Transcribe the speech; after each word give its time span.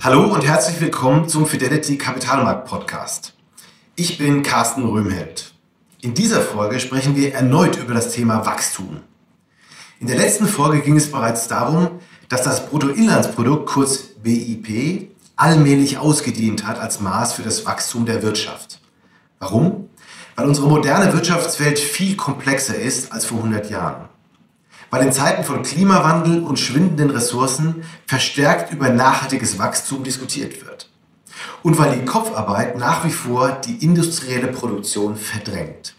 Hallo 0.00 0.32
und 0.32 0.46
herzlich 0.46 0.80
willkommen 0.80 1.28
zum 1.28 1.44
Fidelity 1.44 1.98
Kapitalmarkt 1.98 2.68
Podcast. 2.68 3.34
Ich 3.96 4.16
bin 4.16 4.44
Carsten 4.44 4.84
Röhmheld. 4.84 5.52
In 6.00 6.14
dieser 6.14 6.40
Folge 6.40 6.78
sprechen 6.78 7.16
wir 7.16 7.34
erneut 7.34 7.76
über 7.76 7.94
das 7.94 8.12
Thema 8.12 8.46
Wachstum. 8.46 9.00
In 9.98 10.06
der 10.06 10.16
letzten 10.16 10.46
Folge 10.46 10.82
ging 10.82 10.96
es 10.96 11.10
bereits 11.10 11.48
darum, 11.48 11.90
dass 12.28 12.42
das 12.42 12.66
Bruttoinlandsprodukt 12.66 13.66
kurz 13.66 13.98
BIP 14.22 15.10
allmählich 15.34 15.98
ausgedient 15.98 16.64
hat 16.64 16.78
als 16.78 17.00
Maß 17.00 17.32
für 17.32 17.42
das 17.42 17.66
Wachstum 17.66 18.06
der 18.06 18.22
Wirtschaft. 18.22 18.80
Warum? 19.40 19.90
Weil 20.36 20.46
unsere 20.46 20.68
moderne 20.68 21.12
Wirtschaftswelt 21.12 21.80
viel 21.80 22.14
komplexer 22.14 22.76
ist 22.76 23.10
als 23.10 23.24
vor 23.24 23.38
100 23.38 23.68
Jahren 23.68 24.08
weil 24.90 25.04
in 25.04 25.12
Zeiten 25.12 25.44
von 25.44 25.62
Klimawandel 25.62 26.42
und 26.42 26.58
schwindenden 26.58 27.10
Ressourcen 27.10 27.84
verstärkt 28.06 28.72
über 28.72 28.88
nachhaltiges 28.88 29.58
Wachstum 29.58 30.04
diskutiert 30.04 30.64
wird. 30.64 30.88
Und 31.62 31.78
weil 31.78 31.98
die 31.98 32.04
Kopfarbeit 32.04 32.78
nach 32.78 33.04
wie 33.04 33.10
vor 33.10 33.52
die 33.52 33.84
industrielle 33.84 34.48
Produktion 34.48 35.16
verdrängt. 35.16 35.94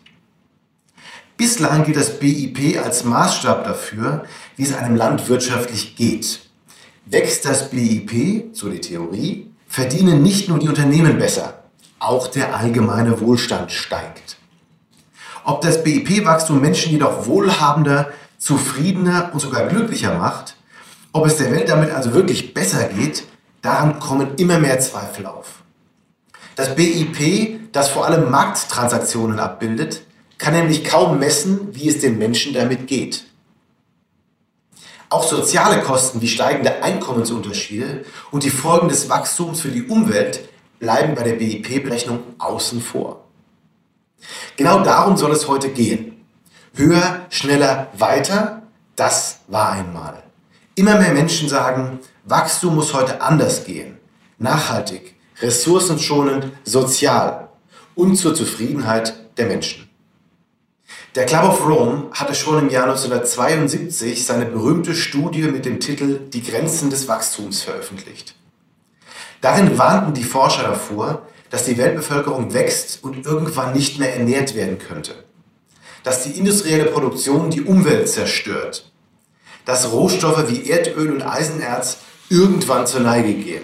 Bislang 1.38 1.86
gilt 1.86 1.98
das 1.98 2.20
BIP 2.20 2.84
als 2.84 3.06
Maßstab 3.06 3.64
dafür, 3.64 4.26
wie 4.58 4.64
es 4.64 4.76
einem 4.76 4.96
Land 4.96 5.30
wirtschaftlich 5.30 5.96
geht. 5.96 6.42
Wächst 7.06 7.46
das 7.46 7.70
BIP, 7.70 8.54
so 8.54 8.70
die 8.70 8.82
Theorie, 8.82 9.50
verdienen 9.68 10.22
nicht 10.22 10.50
nur 10.50 10.60
die 10.60 10.68
Unternehmen 10.68 11.18
besser, 11.18 11.64
auch 12.00 12.28
der 12.28 12.58
allgemeine 12.58 13.22
Wohlstand 13.22 13.72
steigt. 13.72 14.38
Ob 15.46 15.62
das 15.62 15.84
BIP-Wachstum 15.84 16.60
Menschen 16.60 16.92
jedoch 16.92 17.26
wohlhabender, 17.26 18.12
zufriedener 18.40 19.30
und 19.32 19.40
sogar 19.40 19.68
glücklicher 19.68 20.18
macht, 20.18 20.56
ob 21.12 21.28
es 21.28 21.38
der 21.38 21.52
Welt 21.52 21.70
damit 21.70 21.92
also 21.92 22.14
wirklich 22.14 22.54
besser 22.54 22.86
geht, 22.86 23.26
daran 23.62 24.00
kommen 24.00 24.36
immer 24.38 24.58
mehr 24.58 24.80
Zweifel 24.80 25.28
auf. 25.28 25.62
Das 26.56 26.76
BIP, 26.76 27.72
das 27.72 27.90
vor 27.90 28.06
allem 28.06 28.32
Markttransaktionen 28.32 29.40
abbildet, 29.40 30.02
kann 30.38 30.54
nämlich 30.54 30.84
kaum 30.84 31.20
messen, 31.20 31.70
wie 31.74 31.90
es 31.90 32.00
den 32.00 32.18
Menschen 32.18 32.54
damit 32.54 32.88
geht. 32.88 33.26
Auch 35.10 35.24
soziale 35.24 35.82
Kosten 35.82 36.22
wie 36.22 36.28
steigende 36.28 36.84
Einkommensunterschiede 36.84 38.06
und 38.32 38.44
die 38.44 38.50
Folgen 38.50 38.90
des 38.90 39.10
Wachstums 39.10 39.62
für 39.62 39.70
die 39.70 39.84
Umwelt 39.84 40.48
bleiben 40.80 41.16
bei 41.16 41.24
der 41.24 41.34
BIP-Berechnung 41.34 42.20
außen 42.38 42.80
vor. 42.80 43.26
Genau 44.56 44.84
darum 44.84 45.18
soll 45.18 45.32
es 45.32 45.48
heute 45.48 45.70
gehen. 45.70 46.19
Höher, 46.80 47.26
schneller, 47.30 47.88
weiter, 47.98 48.62
das 48.96 49.42
war 49.50 49.74
einmal. 49.74 50.24
Immer 50.76 50.98
mehr 50.98 51.12
Menschen 51.12 51.50
sagen, 51.50 52.00
Wachstum 52.24 52.76
muss 52.76 52.94
heute 52.94 53.20
anders 53.20 53.66
gehen. 53.66 53.98
Nachhaltig, 54.38 55.16
ressourcenschonend, 55.42 56.54
sozial 56.64 57.50
und 57.96 58.16
zur 58.16 58.34
Zufriedenheit 58.34 59.14
der 59.36 59.48
Menschen. 59.48 59.90
Der 61.16 61.26
Club 61.26 61.50
of 61.50 61.68
Rome 61.68 62.12
hatte 62.14 62.34
schon 62.34 62.60
im 62.60 62.70
Jahr 62.70 62.86
1972 62.86 64.26
seine 64.26 64.46
berühmte 64.46 64.96
Studie 64.96 65.42
mit 65.42 65.66
dem 65.66 65.82
Titel 65.82 66.30
Die 66.30 66.44
Grenzen 66.44 66.90
des 66.90 67.10
Wachstums 67.10 67.62
veröffentlicht. 67.62 68.36
Darin 69.42 69.78
warnten 69.78 70.14
die 70.14 70.24
Forscher 70.24 70.64
davor, 70.64 71.24
dass 71.50 71.66
die 71.66 71.78
Weltbevölkerung 71.78 72.54
wächst 72.54 73.04
und 73.04 73.26
irgendwann 73.26 73.74
nicht 73.74 74.00
mehr 74.00 74.16
ernährt 74.16 74.56
werden 74.56 74.80
könnte 74.80 75.26
dass 76.04 76.24
die 76.24 76.38
industrielle 76.38 76.86
Produktion 76.86 77.50
die 77.50 77.62
Umwelt 77.62 78.10
zerstört, 78.10 78.92
dass 79.66 79.92
Rohstoffe 79.92 80.50
wie 80.50 80.70
Erdöl 80.70 81.12
und 81.12 81.22
Eisenerz 81.22 81.98
irgendwann 82.30 82.88
zur 82.88 83.02
Neige 83.02 83.34
gehen. 83.34 83.64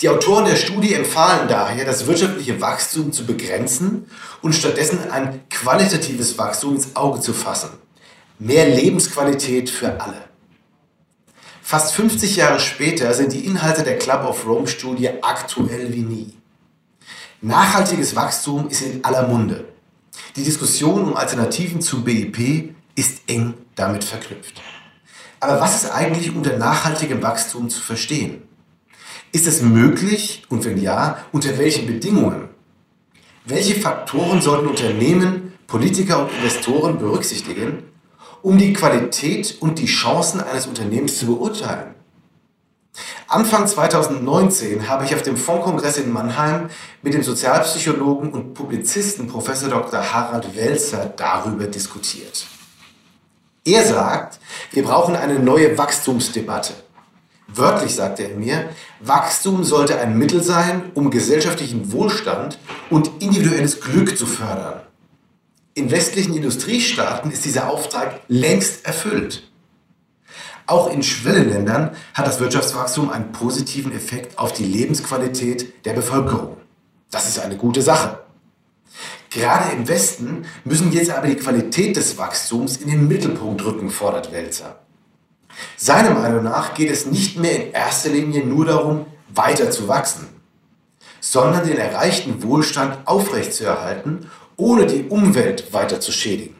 Die 0.00 0.08
Autoren 0.08 0.46
der 0.46 0.56
Studie 0.56 0.94
empfahlen 0.94 1.48
daher, 1.48 1.84
das 1.84 2.06
wirtschaftliche 2.06 2.60
Wachstum 2.60 3.12
zu 3.12 3.26
begrenzen 3.26 4.10
und 4.40 4.54
stattdessen 4.54 5.10
ein 5.10 5.42
qualitatives 5.50 6.38
Wachstum 6.38 6.76
ins 6.76 6.96
Auge 6.96 7.20
zu 7.20 7.34
fassen. 7.34 7.70
Mehr 8.38 8.68
Lebensqualität 8.68 9.68
für 9.68 10.00
alle. 10.00 10.30
Fast 11.62 11.94
50 11.94 12.36
Jahre 12.36 12.58
später 12.58 13.12
sind 13.12 13.32
die 13.32 13.44
Inhalte 13.44 13.82
der 13.82 13.98
Club 13.98 14.24
of 14.24 14.46
Rome 14.46 14.66
Studie 14.66 15.10
aktuell 15.22 15.92
wie 15.92 16.00
nie. 16.00 16.32
Nachhaltiges 17.42 18.16
Wachstum 18.16 18.68
ist 18.68 18.82
in 18.82 19.04
aller 19.04 19.28
Munde. 19.28 19.66
Die 20.36 20.44
Diskussion 20.44 21.02
um 21.04 21.16
Alternativen 21.16 21.80
zum 21.80 22.04
BIP 22.04 22.74
ist 22.94 23.22
eng 23.26 23.54
damit 23.74 24.04
verknüpft. 24.04 24.60
Aber 25.40 25.60
was 25.60 25.82
ist 25.82 25.90
eigentlich 25.90 26.34
unter 26.34 26.56
nachhaltigem 26.56 27.20
Wachstum 27.22 27.68
zu 27.68 27.80
verstehen? 27.80 28.42
Ist 29.32 29.48
es 29.48 29.62
möglich 29.62 30.44
und 30.48 30.64
wenn 30.64 30.80
ja, 30.80 31.18
unter 31.32 31.58
welchen 31.58 31.86
Bedingungen? 31.86 32.48
Welche 33.44 33.74
Faktoren 33.74 34.40
sollten 34.40 34.68
Unternehmen, 34.68 35.54
Politiker 35.66 36.20
und 36.20 36.32
Investoren 36.32 36.98
berücksichtigen, 36.98 37.84
um 38.42 38.58
die 38.58 38.72
Qualität 38.72 39.56
und 39.60 39.78
die 39.78 39.86
Chancen 39.86 40.40
eines 40.40 40.66
Unternehmens 40.66 41.18
zu 41.18 41.26
beurteilen? 41.26 41.94
Anfang 43.30 43.64
2019 43.64 44.88
habe 44.88 45.04
ich 45.04 45.14
auf 45.14 45.22
dem 45.22 45.36
Fondkongress 45.36 45.98
in 45.98 46.12
Mannheim 46.12 46.68
mit 47.00 47.14
dem 47.14 47.22
Sozialpsychologen 47.22 48.32
und 48.32 48.54
Publizisten 48.54 49.28
Prof. 49.28 49.48
Dr. 49.68 50.12
Harald 50.12 50.56
Welzer 50.56 51.14
darüber 51.16 51.68
diskutiert. 51.68 52.48
Er 53.64 53.84
sagt, 53.84 54.40
wir 54.72 54.82
brauchen 54.82 55.14
eine 55.14 55.38
neue 55.38 55.78
Wachstumsdebatte. 55.78 56.74
Wörtlich 57.46 57.94
sagte 57.94 58.24
er 58.24 58.36
mir, 58.36 58.70
Wachstum 58.98 59.62
sollte 59.62 60.00
ein 60.00 60.18
Mittel 60.18 60.42
sein, 60.42 60.90
um 60.94 61.12
gesellschaftlichen 61.12 61.92
Wohlstand 61.92 62.58
und 62.90 63.12
individuelles 63.22 63.80
Glück 63.80 64.18
zu 64.18 64.26
fördern. 64.26 64.80
In 65.74 65.92
westlichen 65.92 66.34
Industriestaaten 66.34 67.30
ist 67.30 67.44
dieser 67.44 67.70
Auftrag 67.70 68.22
längst 68.26 68.84
erfüllt. 68.84 69.49
Auch 70.70 70.92
in 70.92 71.02
Schwellenländern 71.02 71.90
hat 72.14 72.28
das 72.28 72.38
Wirtschaftswachstum 72.38 73.10
einen 73.10 73.32
positiven 73.32 73.90
Effekt 73.90 74.38
auf 74.38 74.52
die 74.52 74.64
Lebensqualität 74.64 75.84
der 75.84 75.94
Bevölkerung. 75.94 76.58
Das 77.10 77.26
ist 77.26 77.40
eine 77.40 77.56
gute 77.56 77.82
Sache. 77.82 78.20
Gerade 79.30 79.72
im 79.72 79.88
Westen 79.88 80.44
müssen 80.64 80.92
jetzt 80.92 81.10
aber 81.10 81.26
die 81.26 81.34
Qualität 81.34 81.96
des 81.96 82.18
Wachstums 82.18 82.76
in 82.76 82.88
den 82.88 83.08
Mittelpunkt 83.08 83.64
rücken, 83.64 83.90
fordert 83.90 84.30
Welzer. 84.30 84.78
Seiner 85.76 86.10
Meinung 86.10 86.44
nach 86.44 86.72
geht 86.74 86.92
es 86.92 87.04
nicht 87.04 87.36
mehr 87.36 87.66
in 87.66 87.72
erster 87.72 88.10
Linie 88.10 88.46
nur 88.46 88.64
darum, 88.64 89.06
weiter 89.34 89.72
zu 89.72 89.88
wachsen, 89.88 90.28
sondern 91.18 91.66
den 91.66 91.78
erreichten 91.78 92.44
Wohlstand 92.44 93.08
aufrechtzuerhalten, 93.08 94.30
ohne 94.56 94.86
die 94.86 95.08
Umwelt 95.08 95.72
weiter 95.72 95.98
zu 95.98 96.12
schädigen. 96.12 96.59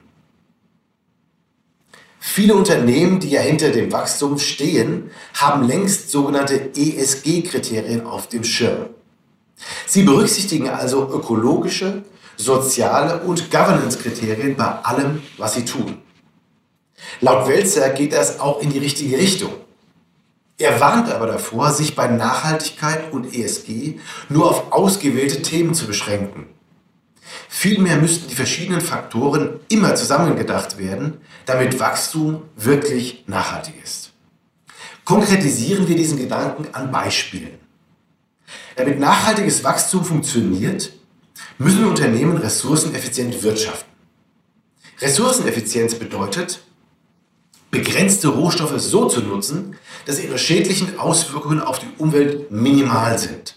Viele 2.23 2.55
Unternehmen, 2.55 3.19
die 3.19 3.31
ja 3.31 3.41
hinter 3.41 3.71
dem 3.71 3.91
Wachstum 3.91 4.39
stehen, 4.39 5.11
haben 5.33 5.67
längst 5.67 6.11
sogenannte 6.11 6.71
ESG-Kriterien 6.77 8.05
auf 8.05 8.29
dem 8.29 8.45
Schirm. 8.45 8.91
Sie 9.87 10.03
berücksichtigen 10.03 10.69
also 10.69 11.09
ökologische, 11.11 12.05
soziale 12.37 13.23
und 13.23 13.51
Governance-Kriterien 13.51 14.55
bei 14.55 14.67
allem, 14.67 15.23
was 15.39 15.55
sie 15.55 15.65
tun. 15.65 15.97
Laut 17.23 17.49
Welzer 17.49 17.89
geht 17.89 18.13
das 18.13 18.39
auch 18.39 18.61
in 18.61 18.71
die 18.71 18.79
richtige 18.79 19.17
Richtung. 19.17 19.53
Er 20.59 20.79
warnt 20.79 21.11
aber 21.11 21.27
davor, 21.27 21.73
sich 21.73 21.97
bei 21.97 22.07
Nachhaltigkeit 22.07 23.15
und 23.15 23.35
ESG 23.35 23.99
nur 24.29 24.51
auf 24.51 24.73
ausgewählte 24.73 25.41
Themen 25.41 25.73
zu 25.73 25.87
beschränken. 25.87 26.49
Vielmehr 27.53 27.97
müssten 27.97 28.29
die 28.29 28.37
verschiedenen 28.37 28.81
Faktoren 28.81 29.59
immer 29.69 29.97
zusammengedacht 29.97 30.79
werden, 30.79 31.21
damit 31.47 31.81
Wachstum 31.81 32.43
wirklich 32.57 33.25
nachhaltig 33.27 33.75
ist. 33.83 34.13
Konkretisieren 35.05 35.89
wir 35.89 35.97
diesen 35.97 36.17
Gedanken 36.17 36.73
an 36.73 36.93
Beispielen. 36.93 37.59
Damit 38.77 39.01
nachhaltiges 39.01 39.65
Wachstum 39.65 40.05
funktioniert, 40.05 40.93
müssen 41.59 41.85
Unternehmen 41.85 42.37
ressourceneffizient 42.37 43.43
wirtschaften. 43.43 43.91
Ressourceneffizienz 45.01 45.97
bedeutet, 45.97 46.63
begrenzte 47.73 48.29
Rohstoffe 48.29 48.81
so 48.81 49.09
zu 49.09 49.23
nutzen, 49.23 49.75
dass 50.07 50.23
ihre 50.23 50.39
schädlichen 50.39 51.01
Auswirkungen 51.01 51.61
auf 51.61 51.81
die 51.81 51.91
Umwelt 51.99 52.53
minimal 52.53 53.19
sind. 53.19 53.57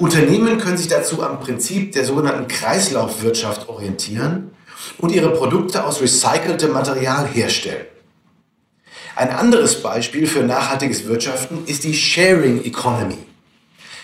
Unternehmen 0.00 0.56
können 0.56 0.78
sich 0.78 0.88
dazu 0.88 1.22
am 1.22 1.40
Prinzip 1.40 1.92
der 1.92 2.06
sogenannten 2.06 2.48
Kreislaufwirtschaft 2.48 3.68
orientieren 3.68 4.50
und 4.96 5.12
ihre 5.12 5.30
Produkte 5.34 5.84
aus 5.84 6.00
recyceltem 6.00 6.72
Material 6.72 7.26
herstellen. 7.26 7.84
Ein 9.14 9.28
anderes 9.28 9.82
Beispiel 9.82 10.26
für 10.26 10.42
nachhaltiges 10.42 11.04
Wirtschaften 11.04 11.64
ist 11.66 11.84
die 11.84 11.92
Sharing 11.92 12.64
Economy. 12.64 13.18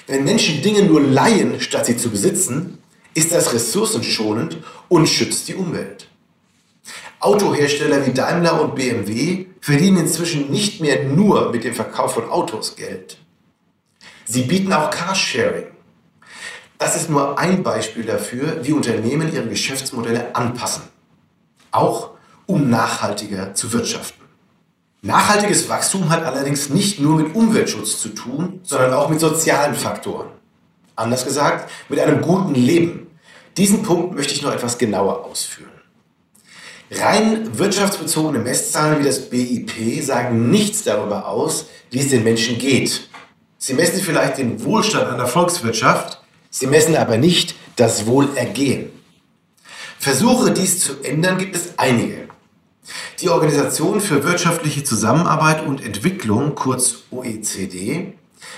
Wenn 0.07 0.25
Menschen 0.25 0.61
Dinge 0.61 0.83
nur 0.83 1.01
leihen, 1.01 1.63
statt 1.63 1.87
sie 1.87 1.97
zu 1.97 2.11
besitzen, 2.11 2.77
ist 3.15 3.33
das 3.33 3.55
ressourcenschonend 3.55 4.59
und 4.89 5.09
schützt 5.09 5.49
die 5.49 5.55
Umwelt. 5.55 6.09
Autohersteller 7.21 8.07
wie 8.07 8.13
Daimler 8.13 8.61
und 8.61 8.75
BMW 8.75 9.47
verdienen 9.63 10.01
inzwischen 10.01 10.51
nicht 10.51 10.83
mehr 10.83 11.05
nur 11.05 11.51
mit 11.53 11.65
dem 11.65 11.73
Verkauf 11.73 12.13
von 12.13 12.29
Autos 12.29 12.77
Geld. 12.77 13.17
Sie 14.27 14.43
bieten 14.43 14.75
auch 14.75 14.91
Carsharing. 14.91 15.76
Das 16.79 16.97
ist 16.97 17.09
nur 17.09 17.39
ein 17.39 17.63
Beispiel 17.63 18.05
dafür, 18.05 18.65
wie 18.65 18.73
Unternehmen 18.73 19.33
ihre 19.33 19.49
Geschäftsmodelle 19.49 20.35
anpassen. 20.35 20.83
Auch 21.71 22.11
um 22.47 22.71
nachhaltiger 22.71 23.55
zu 23.55 23.73
wirtschaften. 23.73 24.25
Nachhaltiges 25.03 25.69
Wachstum 25.69 26.09
hat 26.11 26.25
allerdings 26.25 26.69
nicht 26.69 27.01
nur 27.01 27.17
mit 27.17 27.35
Umweltschutz 27.35 28.01
zu 28.01 28.11
tun, 28.11 28.61
sondern 28.63 28.93
auch 28.93 29.09
mit 29.09 29.21
sozialen 29.21 29.75
Faktoren. 29.75 30.29
Anders 30.97 31.25
gesagt, 31.25 31.71
mit 31.89 31.99
einem 31.99 32.21
guten 32.21 32.55
Leben. 32.55 33.07
Diesen 33.57 33.83
Punkt 33.83 34.15
möchte 34.15 34.35
ich 34.35 34.43
noch 34.43 34.53
etwas 34.53 34.79
genauer 34.79 35.25
ausführen. 35.25 35.71
Rein 36.91 37.59
wirtschaftsbezogene 37.59 38.39
Messzahlen 38.39 39.01
wie 39.01 39.05
das 39.05 39.29
BIP 39.29 40.03
sagen 40.03 40.51
nichts 40.51 40.85
darüber 40.85 41.27
aus, 41.27 41.67
wie 41.91 41.99
es 41.99 42.11
den 42.11 42.23
Menschen 42.23 42.59
geht. 42.59 43.09
Sie 43.59 43.75
messen 43.75 44.01
vielleicht 44.01 44.39
den 44.39 44.63
Wohlstand 44.65 45.09
einer 45.09 45.27
Volkswirtschaft, 45.27 46.23
sie 46.59 46.67
messen 46.67 46.97
aber 46.97 47.19
nicht 47.19 47.55
das 47.77 48.07
Wohlergehen. 48.07 48.91
Versuche 49.99 50.53
dies 50.53 50.81
zu 50.81 51.03
ändern 51.03 51.37
gibt 51.37 51.55
es 51.55 51.79
einige. 51.79 52.29
Die 53.21 53.29
Organisation 53.29 54.01
für 54.01 54.25
wirtschaftliche 54.25 54.85
Zusammenarbeit 54.85 55.67
und 55.67 55.85
Entwicklung, 55.85 56.55
kurz 56.55 57.03
OECD, 57.11 58.15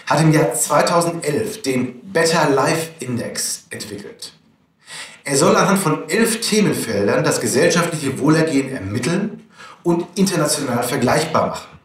hat 0.06 0.20
im 0.20 0.32
Jahr 0.32 0.54
2011 0.54 1.62
den 1.62 2.12
Better 2.12 2.50
Life 2.50 2.90
Index 3.00 3.66
entwickelt. 3.70 4.32
Er 5.24 5.36
soll 5.36 5.56
anhand 5.56 5.78
von 5.78 6.08
elf 6.08 6.40
Themenfeldern 6.40 7.24
das 7.24 7.40
gesellschaftliche 7.40 8.18
Wohlergehen 8.18 8.70
ermitteln 8.70 9.48
und 9.82 10.06
international 10.14 10.82
vergleichbar 10.82 11.48
machen. 11.48 11.78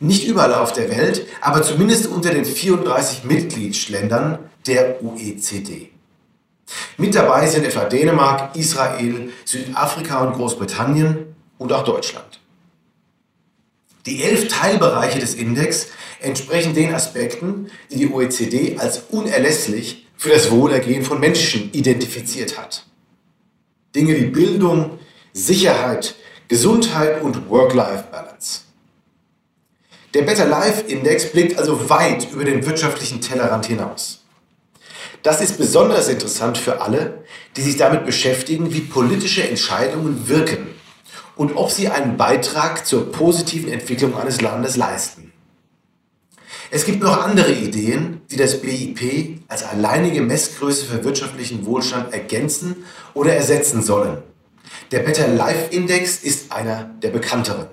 Nicht 0.00 0.26
überall 0.26 0.54
auf 0.54 0.72
der 0.72 0.90
Welt, 0.90 1.26
aber 1.40 1.62
zumindest 1.62 2.08
unter 2.08 2.30
den 2.30 2.44
34 2.44 3.24
Mitgliedsländern 3.24 4.38
der 4.66 5.02
OECD. 5.04 5.90
Mit 6.96 7.14
dabei 7.14 7.46
sind 7.46 7.64
etwa 7.64 7.84
Dänemark, 7.84 8.56
Israel, 8.56 9.30
Südafrika 9.44 10.24
und 10.24 10.34
Großbritannien 10.34 11.34
und 11.58 11.72
auch 11.72 11.84
Deutschland. 11.84 12.40
Die 14.06 14.22
elf 14.22 14.48
Teilbereiche 14.48 15.18
des 15.18 15.34
Index 15.34 15.88
entsprechen 16.20 16.74
den 16.74 16.94
Aspekten, 16.94 17.70
die 17.90 17.96
die 17.96 18.12
OECD 18.12 18.78
als 18.78 19.04
unerlässlich 19.10 20.06
für 20.16 20.30
das 20.30 20.50
Wohlergehen 20.50 21.04
von 21.04 21.20
Menschen 21.20 21.70
identifiziert 21.72 22.58
hat. 22.58 22.86
Dinge 23.94 24.16
wie 24.16 24.26
Bildung, 24.26 24.98
Sicherheit, 25.32 26.14
Gesundheit 26.48 27.22
und 27.22 27.48
Work-Life-Balance. 27.48 28.60
Der 30.12 30.22
Better 30.22 30.46
Life 30.46 30.82
Index 30.82 31.32
blickt 31.32 31.58
also 31.58 31.88
weit 31.90 32.30
über 32.30 32.44
den 32.44 32.64
wirtschaftlichen 32.64 33.20
Tellerrand 33.20 33.66
hinaus. 33.66 34.23
Das 35.24 35.40
ist 35.40 35.56
besonders 35.56 36.08
interessant 36.08 36.58
für 36.58 36.82
alle, 36.82 37.24
die 37.56 37.62
sich 37.62 37.78
damit 37.78 38.04
beschäftigen, 38.04 38.74
wie 38.74 38.82
politische 38.82 39.48
Entscheidungen 39.48 40.28
wirken 40.28 40.66
und 41.34 41.56
ob 41.56 41.70
sie 41.70 41.88
einen 41.88 42.18
Beitrag 42.18 42.86
zur 42.86 43.10
positiven 43.10 43.72
Entwicklung 43.72 44.18
eines 44.18 44.42
Landes 44.42 44.76
leisten. 44.76 45.32
Es 46.70 46.84
gibt 46.84 47.02
noch 47.02 47.24
andere 47.24 47.52
Ideen, 47.52 48.20
die 48.30 48.36
das 48.36 48.60
BIP 48.60 49.40
als 49.48 49.64
alleinige 49.64 50.20
Messgröße 50.20 50.84
für 50.84 51.04
wirtschaftlichen 51.04 51.64
Wohlstand 51.64 52.12
ergänzen 52.12 52.84
oder 53.14 53.34
ersetzen 53.34 53.82
sollen. 53.82 54.18
Der 54.90 54.98
Better 54.98 55.28
Life 55.28 55.74
Index 55.74 56.18
ist 56.22 56.52
einer 56.52 56.90
der 57.02 57.08
bekannteren. 57.08 57.68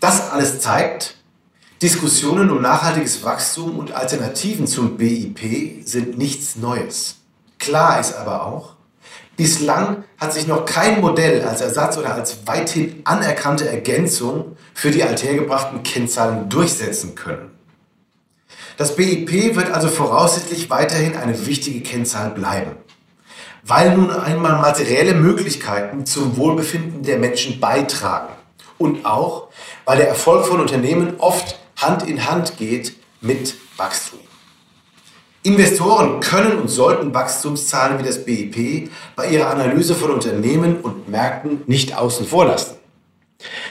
Das 0.00 0.32
alles 0.32 0.58
zeigt, 0.58 1.14
Diskussionen 1.82 2.50
um 2.50 2.60
nachhaltiges 2.60 3.24
Wachstum 3.24 3.78
und 3.78 3.92
Alternativen 3.92 4.66
zum 4.66 4.98
BIP 4.98 5.80
sind 5.86 6.18
nichts 6.18 6.56
Neues. 6.56 7.16
Klar 7.58 7.98
ist 7.98 8.14
aber 8.14 8.44
auch, 8.44 8.74
bislang 9.38 10.04
hat 10.18 10.34
sich 10.34 10.46
noch 10.46 10.66
kein 10.66 11.00
Modell 11.00 11.42
als 11.42 11.62
Ersatz 11.62 11.96
oder 11.96 12.14
als 12.14 12.46
weithin 12.46 13.00
anerkannte 13.04 13.66
Ergänzung 13.66 14.58
für 14.74 14.90
die 14.90 15.02
althergebrachten 15.02 15.82
Kennzahlen 15.82 16.50
durchsetzen 16.50 17.14
können. 17.14 17.50
Das 18.76 18.94
BIP 18.96 19.56
wird 19.56 19.70
also 19.70 19.88
voraussichtlich 19.88 20.68
weiterhin 20.68 21.16
eine 21.16 21.46
wichtige 21.46 21.80
Kennzahl 21.80 22.30
bleiben, 22.30 22.72
weil 23.62 23.96
nun 23.96 24.10
einmal 24.10 24.60
materielle 24.60 25.14
Möglichkeiten 25.14 26.04
zum 26.04 26.36
Wohlbefinden 26.36 27.04
der 27.04 27.18
Menschen 27.18 27.58
beitragen 27.58 28.34
und 28.76 29.06
auch, 29.06 29.48
weil 29.86 29.96
der 29.96 30.08
Erfolg 30.08 30.44
von 30.44 30.60
Unternehmen 30.60 31.14
oft 31.18 31.59
Hand 31.80 32.02
in 32.02 32.28
Hand 32.30 32.58
geht 32.58 32.94
mit 33.22 33.54
Wachstum. 33.78 34.20
Investoren 35.42 36.20
können 36.20 36.58
und 36.58 36.68
sollten 36.68 37.14
Wachstumszahlen 37.14 37.98
wie 37.98 38.02
das 38.02 38.26
BIP 38.26 38.90
bei 39.16 39.30
ihrer 39.30 39.48
Analyse 39.48 39.94
von 39.94 40.10
Unternehmen 40.10 40.82
und 40.82 41.08
Märkten 41.08 41.62
nicht 41.66 41.96
außen 41.96 42.26
vor 42.26 42.44
lassen. 42.44 42.76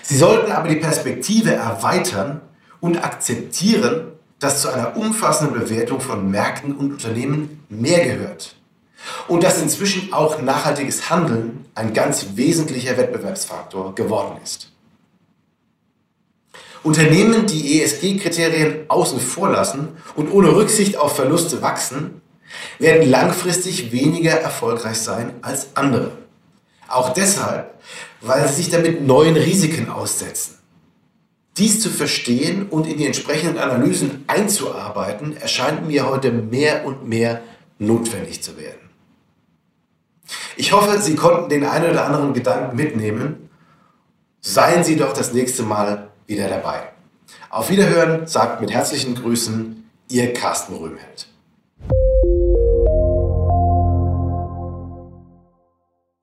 Sie 0.02 0.18
sollten 0.18 0.52
aber 0.52 0.68
die 0.68 0.78
Perspektive 0.78 1.54
erweitern 1.54 2.42
und 2.80 3.04
akzeptieren, 3.04 4.14
dass 4.40 4.64
zu 4.64 4.74
einer 4.74 4.98
umfassenden 4.98 5.60
Bewertung 5.60 6.02
von 6.02 6.32
Märkten 6.32 6.76
und 6.76 6.94
Unternehmen 6.94 7.64
mehr 7.70 8.04
gehört. 8.04 8.56
Und 9.28 9.44
dass 9.44 9.62
inzwischen 9.62 10.12
auch 10.12 10.42
nachhaltiges 10.42 11.12
Handeln 11.12 11.66
ein 11.76 11.94
ganz 11.94 12.26
wesentlicher 12.34 12.98
Wettbewerbsfaktor 12.98 13.94
geworden 13.94 14.38
ist. 14.44 14.72
Unternehmen, 16.84 17.46
die 17.46 17.82
ESG-Kriterien 17.82 18.86
außen 18.88 19.20
vor 19.20 19.50
lassen 19.50 19.90
und 20.16 20.32
ohne 20.32 20.56
Rücksicht 20.56 20.98
auf 20.98 21.16
Verluste 21.16 21.62
wachsen, 21.62 22.22
werden 22.80 23.10
langfristig 23.10 23.92
weniger 23.92 24.32
erfolgreich 24.32 24.98
sein 24.98 25.34
als 25.42 25.76
andere. 25.76 26.12
Auch 26.88 27.14
deshalb, 27.14 27.76
weil 28.22 28.48
sie 28.48 28.56
sich 28.56 28.70
damit 28.70 29.06
neuen 29.06 29.36
Risiken 29.36 29.90
aussetzen. 29.90 30.56
Dies 31.58 31.82
zu 31.82 31.90
verstehen 31.90 32.68
und 32.70 32.88
in 32.88 32.98
die 32.98 33.06
entsprechenden 33.06 33.58
Analysen 33.58 34.24
einzuarbeiten, 34.28 35.36
erscheint 35.38 35.86
mir 35.86 36.10
heute 36.10 36.32
mehr 36.32 36.86
und 36.86 37.08
mehr 37.08 37.42
notwendig 37.78 38.42
zu 38.42 38.58
werden. 38.58 38.90
Ich 40.56 40.72
hoffe, 40.72 41.00
Sie 41.02 41.16
konnten 41.16 41.50
den 41.50 41.66
einen 41.66 41.92
oder 41.92 42.06
anderen 42.06 42.34
Gedanken 42.34 42.76
mitnehmen. 42.76 43.50
Seien 44.42 44.84
Sie 44.84 44.96
doch 44.96 45.14
das 45.14 45.34
nächste 45.34 45.64
Mal 45.64 46.09
wieder 46.30 46.48
dabei. 46.48 46.84
Auf 47.50 47.70
Wiederhören 47.70 48.28
sagt 48.28 48.62
mit 48.62 48.72
herzlichen 48.72 49.16
Grüßen 49.16 49.90
Ihr 50.10 50.34
Carsten 50.34 50.76
Röhmheld. 50.76 51.28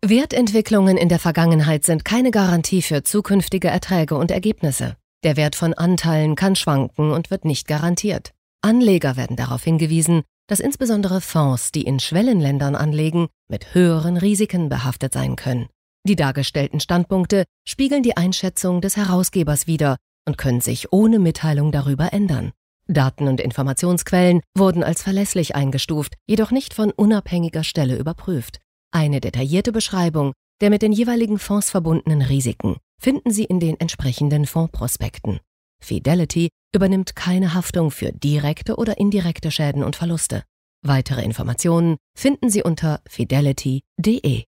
Wertentwicklungen 0.04 0.96
in 0.96 1.08
der 1.08 1.18
Vergangenheit 1.18 1.84
sind 1.84 2.04
keine 2.04 2.30
Garantie 2.30 2.82
für 2.82 3.02
zukünftige 3.02 3.68
Erträge 3.68 4.14
und 4.14 4.30
Ergebnisse. 4.30 4.96
Der 5.25 5.36
Wert 5.36 5.56
von 5.56 5.75
Anteilen 5.75 6.36
kann 6.36 6.54
schwanken 6.54 7.10
und 7.10 7.30
wird 7.30 7.44
nicht 7.44 7.66
garantiert. 7.66 8.30
Anleger 8.62 9.16
werden 9.16 9.36
darauf 9.36 9.64
hingewiesen, 9.64 10.22
dass 10.46 10.60
insbesondere 10.60 11.20
Fonds, 11.20 11.72
die 11.72 11.82
in 11.82 11.98
Schwellenländern 11.98 12.76
anlegen, 12.76 13.26
mit 13.48 13.75
höheren 13.75 14.16
Risiken 14.16 14.68
behaftet 14.68 15.12
sein 15.12 15.34
können. 15.34 15.68
Die 16.06 16.14
dargestellten 16.14 16.78
Standpunkte 16.78 17.44
spiegeln 17.66 18.04
die 18.04 18.16
Einschätzung 18.16 18.80
des 18.80 18.96
Herausgebers 18.96 19.66
wider 19.66 19.96
und 20.25 20.38
können 20.38 20.60
sich 20.60 20.92
ohne 20.92 21.18
Mitteilung 21.18 21.72
darüber 21.72 22.12
ändern. 22.12 22.52
Daten 22.86 23.26
und 23.26 23.40
Informationsquellen 23.40 24.40
wurden 24.56 24.84
als 24.84 25.02
verlässlich 25.02 25.56
eingestuft, 25.56 26.14
jedoch 26.28 26.52
nicht 26.52 26.75
von 26.75 26.92
unabhängiger 26.92 27.64
Stelle 27.64 27.96
überprüft. 27.96 28.60
Eine 28.92 29.20
detaillierte 29.20 29.72
Beschreibung 29.72 30.32
der 30.60 30.70
mit 30.70 30.82
den 30.82 30.92
jeweiligen 30.92 31.38
Fonds 31.38 31.70
verbundenen 31.70 32.22
Risiken 32.22 32.76
finden 32.98 33.30
Sie 33.30 33.44
in 33.44 33.60
den 33.60 33.78
entsprechenden 33.78 34.46
Fondsprospekten. 34.46 35.40
Fidelity 35.82 36.48
übernimmt 36.75 37.14
keine 37.14 37.54
Haftung 37.54 37.90
für 37.90 38.12
direkte 38.12 38.76
oder 38.76 38.96
indirekte 38.98 39.50
Schäden 39.50 39.84
und 39.84 39.96
Verluste. 39.96 40.44
Weitere 40.82 41.22
Informationen 41.22 41.96
finden 42.16 42.48
Sie 42.48 42.62
unter 42.62 43.00
fidelity.de. 43.08 44.44